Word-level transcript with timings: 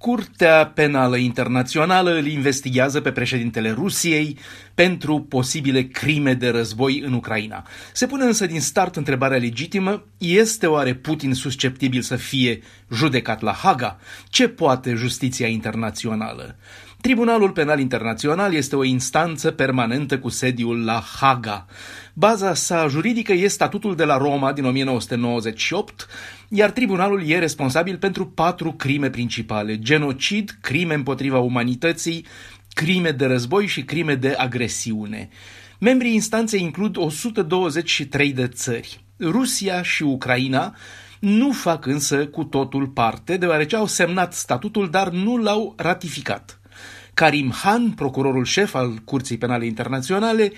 Curtea 0.00 0.66
Penală 0.66 1.16
Internațională 1.16 2.10
îl 2.10 2.26
investigează 2.26 3.00
pe 3.00 3.12
președintele 3.12 3.70
Rusiei 3.70 4.38
pentru 4.74 5.20
posibile 5.20 5.82
crime 5.82 6.34
de 6.34 6.48
război 6.48 7.00
în 7.00 7.12
Ucraina. 7.12 7.66
Se 7.92 8.06
pune 8.06 8.24
însă 8.24 8.46
din 8.46 8.60
start 8.60 8.96
întrebarea 8.96 9.38
legitimă, 9.38 10.04
este 10.18 10.66
oare 10.66 10.94
Putin 10.94 11.34
susceptibil 11.34 12.02
să 12.02 12.16
fie 12.16 12.62
judecat 12.92 13.40
la 13.40 13.52
Haga? 13.52 13.98
Ce 14.28 14.48
poate 14.48 14.94
justiția 14.94 15.46
internațională? 15.46 16.56
Tribunalul 17.00 17.50
Penal 17.50 17.80
Internațional 17.80 18.54
este 18.54 18.76
o 18.76 18.84
instanță 18.84 19.50
permanentă 19.50 20.18
cu 20.18 20.28
sediul 20.28 20.84
la 20.84 21.02
Haga. 21.20 21.66
Baza 22.14 22.54
sa 22.54 22.86
juridică 22.88 23.32
este 23.32 23.48
statutul 23.48 23.96
de 23.96 24.04
la 24.04 24.16
Roma 24.16 24.52
din 24.52 24.64
1998, 24.64 26.06
iar 26.48 26.70
tribunalul 26.70 27.28
e 27.28 27.38
responsabil 27.38 27.96
pentru 27.96 28.26
patru 28.26 28.72
crime 28.72 29.10
principale: 29.10 29.78
genocid, 29.78 30.58
crime 30.60 30.94
împotriva 30.94 31.38
umanității, 31.38 32.26
crime 32.72 33.10
de 33.10 33.26
război 33.26 33.66
și 33.66 33.82
crime 33.82 34.14
de 34.14 34.34
agresiune. 34.36 35.28
Membrii 35.78 36.14
instanței 36.14 36.62
includ 36.62 36.96
123 36.96 38.32
de 38.32 38.46
țări. 38.46 39.04
Rusia 39.20 39.82
și 39.82 40.02
Ucraina 40.02 40.76
nu 41.20 41.52
fac 41.52 41.86
însă 41.86 42.26
cu 42.26 42.44
totul 42.44 42.86
parte, 42.86 43.36
deoarece 43.36 43.76
au 43.76 43.86
semnat 43.86 44.34
statutul, 44.34 44.90
dar 44.90 45.08
nu 45.08 45.36
l-au 45.36 45.74
ratificat. 45.76 46.59
Karim 47.20 47.52
Han, 47.52 47.90
procurorul 47.90 48.44
șef 48.44 48.74
al 48.74 48.98
Curții 49.04 49.38
Penale 49.38 49.66
Internaționale, 49.66 50.52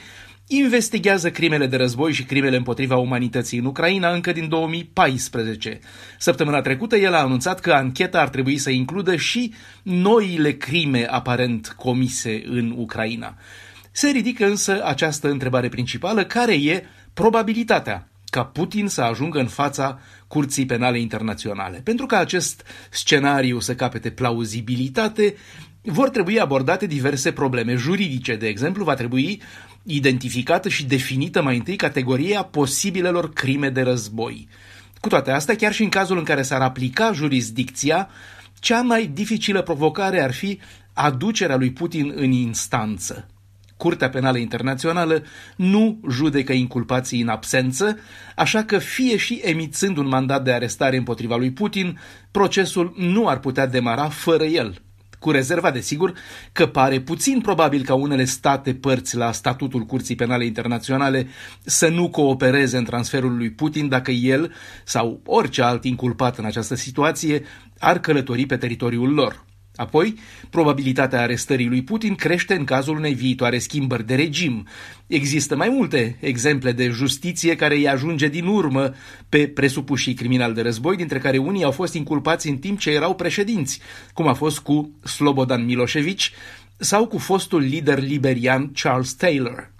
investigează 0.46 1.30
crimele 1.30 1.66
de 1.66 1.76
război 1.76 2.12
și 2.12 2.24
crimele 2.24 2.56
împotriva 2.56 2.96
umanității 2.96 3.58
în 3.58 3.64
Ucraina 3.64 4.12
încă 4.12 4.32
din 4.32 4.48
2014. 4.48 5.80
Săptămâna 6.18 6.60
trecută 6.60 6.96
el 6.96 7.14
a 7.14 7.22
anunțat 7.22 7.60
că 7.60 7.72
ancheta 7.72 8.20
ar 8.20 8.28
trebui 8.28 8.58
să 8.58 8.70
includă 8.70 9.16
și 9.16 9.54
noile 9.82 10.52
crime 10.52 11.06
aparent 11.10 11.74
comise 11.76 12.42
în 12.46 12.74
Ucraina. 12.76 13.36
Se 13.91 14.08
ridică 14.08 14.47
însă 14.47 14.84
această 14.84 15.30
întrebare 15.30 15.69
principală, 15.69 16.24
care 16.24 16.54
e 16.54 16.84
probabilitatea 17.14 18.11
ca 18.33 18.44
Putin 18.44 18.88
să 18.88 19.00
ajungă 19.00 19.38
în 19.38 19.47
fața 19.47 20.00
Curții 20.27 20.66
Penale 20.66 20.98
Internaționale. 20.98 21.80
Pentru 21.84 22.06
ca 22.06 22.19
acest 22.19 22.62
scenariu 22.91 23.61
să 23.61 23.75
capete 23.75 24.11
plauzibilitate, 24.11 25.34
vor 25.83 26.08
trebui 26.11 26.41
abordate 26.41 26.86
diverse 26.86 27.33
probleme 27.33 27.75
juridice. 27.75 28.36
De 28.36 28.47
exemplu, 28.47 28.84
va 28.84 28.94
trebui 28.94 29.42
identificată 29.83 30.69
și 30.69 30.84
definită 30.84 31.42
mai 31.42 31.56
întâi 31.56 31.77
categoria 31.77 32.42
posibilelor 32.42 33.33
crime 33.33 33.69
de 33.69 33.83
război. 33.83 34.48
Cu 35.00 35.08
toate 35.08 35.30
astea, 35.30 35.56
chiar 35.56 35.72
și 35.72 35.83
în 35.83 35.88
cazul 35.88 36.19
în 36.19 36.25
care 36.25 36.42
s-ar 36.42 36.60
aplica 36.60 37.12
jurisdicția, 37.12 38.08
cea 38.58 38.80
mai 38.80 39.06
dificilă 39.06 39.62
provocare 39.62 40.22
ar 40.22 40.33
fi 40.33 40.58
aducerea 40.92 41.56
lui 41.56 41.72
Putin 41.72 42.12
în 42.16 42.30
instanță. 42.30 43.27
Curtea 43.83 44.08
Penală 44.08 44.38
Internațională 44.38 45.22
nu 45.56 46.00
judecă 46.11 46.52
inculpații 46.52 47.20
în 47.20 47.28
absență, 47.28 47.98
așa 48.36 48.64
că 48.64 48.78
fie 48.78 49.16
și 49.16 49.41
emițând 49.44 49.97
un 49.97 50.08
mandat 50.08 50.44
de 50.44 50.52
arestare 50.52 50.97
împotriva 50.97 51.36
lui 51.36 51.52
Putin, 51.52 51.98
procesul 52.30 52.94
nu 52.97 53.28
ar 53.28 53.38
putea 53.38 53.66
demara 53.66 54.08
fără 54.08 54.44
el 54.44 54.83
cu 55.19 55.30
rezerva, 55.30 55.70
desigur, 55.70 56.12
că 56.53 56.66
pare 56.66 57.00
puțin 57.00 57.41
probabil 57.41 57.84
ca 57.84 57.94
unele 57.94 58.25
state 58.25 58.75
părți 58.75 59.16
la 59.16 59.33
statutul 59.33 59.83
Curții 59.83 60.14
Penale 60.14 60.44
Internaționale 60.44 61.27
să 61.64 61.88
nu 61.88 62.10
coopereze 62.10 62.77
în 62.77 62.84
transferul 62.84 63.36
lui 63.36 63.50
Putin 63.50 63.88
dacă 63.88 64.10
el 64.10 64.53
sau 64.84 65.20
orice 65.25 65.62
alt 65.62 65.84
inculpat 65.84 66.38
în 66.38 66.44
această 66.44 66.75
situație 66.75 67.42
ar 67.78 67.98
călători 67.98 68.47
pe 68.47 68.56
teritoriul 68.56 69.12
lor. 69.14 69.44
Apoi, 69.77 70.15
probabilitatea 70.51 71.20
arestării 71.20 71.69
lui 71.69 71.83
Putin 71.83 72.15
crește 72.15 72.55
în 72.55 72.65
cazul 72.65 72.97
unei 72.97 73.15
viitoare 73.15 73.59
schimbări 73.59 74.06
de 74.06 74.15
regim. 74.15 74.67
Există 75.06 75.56
mai 75.56 75.69
multe 75.69 76.17
exemple 76.20 76.72
de 76.72 76.88
justiție 76.88 77.56
care 77.56 77.75
îi 77.75 77.88
ajunge 77.88 78.28
din 78.28 78.47
urmă 78.47 78.94
pe 79.28 79.49
presupușii 79.49 80.15
criminali 80.15 80.55
de 80.55 80.62
război, 80.62 80.97
dintre 80.97 81.19
care 81.19 81.38
unii 81.38 81.65
au 81.65 81.71
fost 81.71 81.94
inculpați 81.94 82.49
în 82.49 82.56
timp 82.56 82.78
ce 82.78 82.91
erau 82.91 83.15
președinți, 83.15 83.81
cum 84.12 84.27
a 84.27 84.32
fost 84.32 84.59
cu 84.59 84.91
Slobodan 85.05 85.65
Milosevic 85.65 86.21
sau 86.77 87.06
cu 87.06 87.19
fostul 87.19 87.61
lider 87.61 88.03
liberian 88.03 88.72
Charles 88.72 89.12
Taylor. 89.12 89.72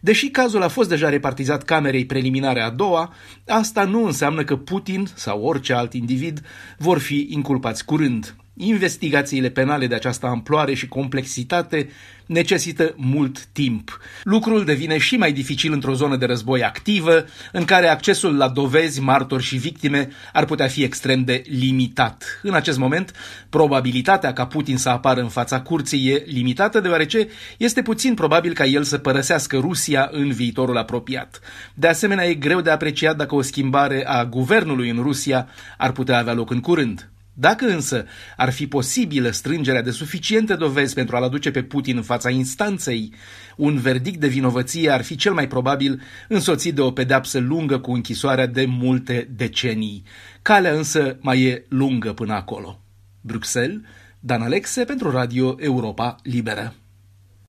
Deși 0.00 0.28
cazul 0.28 0.62
a 0.62 0.68
fost 0.68 0.88
deja 0.88 1.08
repartizat 1.08 1.62
camerei 1.62 2.06
preliminare 2.06 2.60
a 2.60 2.70
doua, 2.70 3.14
asta 3.46 3.84
nu 3.84 4.04
înseamnă 4.04 4.44
că 4.44 4.56
Putin 4.56 5.06
sau 5.14 5.42
orice 5.42 5.72
alt 5.72 5.92
individ 5.92 6.40
vor 6.78 6.98
fi 6.98 7.26
inculpați 7.30 7.84
curând. 7.84 8.36
Investigațiile 8.58 9.48
penale 9.48 9.86
de 9.86 9.94
această 9.94 10.26
amploare 10.26 10.74
și 10.74 10.88
complexitate 10.88 11.88
necesită 12.26 12.94
mult 12.96 13.44
timp. 13.44 13.98
Lucrul 14.22 14.64
devine 14.64 14.98
și 14.98 15.16
mai 15.16 15.32
dificil 15.32 15.72
într-o 15.72 15.94
zonă 15.94 16.16
de 16.16 16.26
război 16.26 16.64
activă, 16.64 17.24
în 17.52 17.64
care 17.64 17.86
accesul 17.86 18.36
la 18.36 18.48
dovezi, 18.48 19.00
martori 19.00 19.42
și 19.42 19.56
victime 19.56 20.08
ar 20.32 20.44
putea 20.44 20.66
fi 20.66 20.82
extrem 20.82 21.24
de 21.24 21.42
limitat. 21.46 22.40
În 22.42 22.54
acest 22.54 22.78
moment, 22.78 23.12
probabilitatea 23.48 24.32
ca 24.32 24.46
Putin 24.46 24.76
să 24.76 24.88
apară 24.88 25.20
în 25.20 25.28
fața 25.28 25.60
curții 25.60 26.08
e 26.10 26.24
limitată, 26.26 26.80
deoarece 26.80 27.28
este 27.56 27.82
puțin 27.82 28.14
probabil 28.14 28.52
ca 28.52 28.64
el 28.64 28.82
să 28.82 28.98
părăsească 28.98 29.56
Rusia 29.56 30.08
în 30.12 30.30
viitorul 30.30 30.76
apropiat. 30.76 31.40
De 31.74 31.88
asemenea, 31.88 32.26
e 32.26 32.34
greu 32.34 32.60
de 32.60 32.70
apreciat 32.70 33.16
dacă 33.16 33.34
o 33.34 33.42
schimbare 33.42 34.06
a 34.06 34.24
guvernului 34.24 34.90
în 34.90 35.02
Rusia 35.02 35.48
ar 35.78 35.92
putea 35.92 36.18
avea 36.18 36.32
loc 36.32 36.50
în 36.50 36.60
curând. 36.60 37.10
Dacă 37.38 37.66
însă 37.66 38.04
ar 38.36 38.52
fi 38.52 38.66
posibilă 38.66 39.30
strângerea 39.30 39.82
de 39.82 39.90
suficiente 39.90 40.54
dovezi 40.54 40.94
pentru 40.94 41.16
a-l 41.16 41.22
aduce 41.22 41.50
pe 41.50 41.62
Putin 41.62 41.96
în 41.96 42.02
fața 42.02 42.30
instanței, 42.30 43.12
un 43.56 43.78
verdict 43.78 44.20
de 44.20 44.26
vinovăție 44.26 44.90
ar 44.90 45.02
fi 45.02 45.16
cel 45.16 45.32
mai 45.32 45.48
probabil 45.48 46.02
însoțit 46.28 46.74
de 46.74 46.80
o 46.80 46.90
pedeapsă 46.90 47.38
lungă 47.38 47.78
cu 47.78 47.92
închisoarea 47.92 48.46
de 48.46 48.64
multe 48.64 49.28
decenii. 49.36 50.02
Calea 50.42 50.72
însă 50.72 51.16
mai 51.20 51.42
e 51.42 51.64
lungă 51.68 52.12
până 52.12 52.32
acolo. 52.32 52.80
Bruxelles, 53.20 53.80
Dan 54.20 54.42
Alexe 54.42 54.84
pentru 54.84 55.10
Radio 55.10 55.56
Europa 55.58 56.16
Liberă. 56.22 56.74